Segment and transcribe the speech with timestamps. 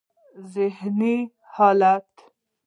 [0.53, 1.17] ذهني
[1.53, 2.11] حالت: